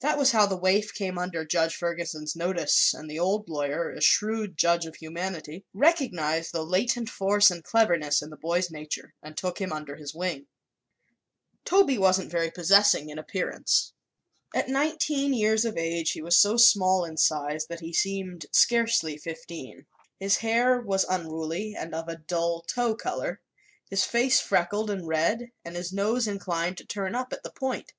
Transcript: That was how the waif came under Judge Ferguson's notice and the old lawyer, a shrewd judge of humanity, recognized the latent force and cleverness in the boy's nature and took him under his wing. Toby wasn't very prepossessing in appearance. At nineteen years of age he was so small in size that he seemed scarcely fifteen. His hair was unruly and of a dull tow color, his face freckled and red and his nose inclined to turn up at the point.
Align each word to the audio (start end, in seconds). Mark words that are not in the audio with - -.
That 0.00 0.18
was 0.18 0.32
how 0.32 0.44
the 0.44 0.58
waif 0.58 0.92
came 0.92 1.16
under 1.16 1.42
Judge 1.42 1.74
Ferguson's 1.74 2.36
notice 2.36 2.92
and 2.92 3.08
the 3.10 3.18
old 3.18 3.48
lawyer, 3.48 3.90
a 3.92 4.02
shrewd 4.02 4.58
judge 4.58 4.84
of 4.84 4.96
humanity, 4.96 5.64
recognized 5.72 6.52
the 6.52 6.62
latent 6.62 7.08
force 7.08 7.50
and 7.50 7.64
cleverness 7.64 8.20
in 8.20 8.28
the 8.28 8.36
boy's 8.36 8.70
nature 8.70 9.14
and 9.22 9.38
took 9.38 9.58
him 9.62 9.72
under 9.72 9.96
his 9.96 10.14
wing. 10.14 10.48
Toby 11.64 11.96
wasn't 11.96 12.30
very 12.30 12.50
prepossessing 12.50 13.08
in 13.08 13.18
appearance. 13.18 13.94
At 14.54 14.68
nineteen 14.68 15.32
years 15.32 15.64
of 15.64 15.78
age 15.78 16.10
he 16.10 16.20
was 16.20 16.36
so 16.36 16.58
small 16.58 17.06
in 17.06 17.16
size 17.16 17.64
that 17.68 17.80
he 17.80 17.94
seemed 17.94 18.44
scarcely 18.52 19.16
fifteen. 19.16 19.86
His 20.20 20.36
hair 20.36 20.78
was 20.78 21.06
unruly 21.08 21.74
and 21.74 21.94
of 21.94 22.06
a 22.06 22.16
dull 22.18 22.60
tow 22.60 22.94
color, 22.94 23.40
his 23.88 24.04
face 24.04 24.40
freckled 24.40 24.90
and 24.90 25.08
red 25.08 25.52
and 25.64 25.74
his 25.74 25.90
nose 25.90 26.28
inclined 26.28 26.76
to 26.76 26.84
turn 26.84 27.14
up 27.14 27.32
at 27.32 27.42
the 27.42 27.50
point. 27.50 27.94